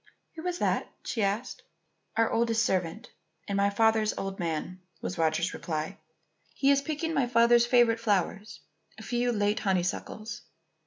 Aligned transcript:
"Who 0.33 0.47
is 0.47 0.57
that?" 0.57 0.89
she 1.05 1.21
asked. 1.21 1.61
"Our 2.17 2.31
oldest 2.31 2.65
servant, 2.65 3.11
and 3.47 3.55
my 3.55 3.69
father's 3.69 4.13
own 4.13 4.35
man," 4.39 4.81
was 4.99 5.19
Roger's 5.19 5.53
reply. 5.53 5.99
"He 6.55 6.71
is 6.71 6.81
picking 6.81 7.13
my 7.13 7.27
father's 7.27 7.67
favourite 7.67 7.99
flowers, 7.99 8.61
a 8.97 9.03
few 9.03 9.31
late 9.31 9.59
honeysuckles." 9.59 10.41